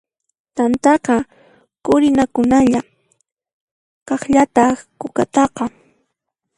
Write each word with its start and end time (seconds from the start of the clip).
T'antataqa 0.55 1.15
qurinakunalla, 1.85 2.79
kaqllataq 4.07 4.75
kukataqa. 4.99 5.63